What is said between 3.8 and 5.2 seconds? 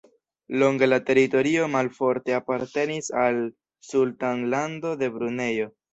Sultanlando de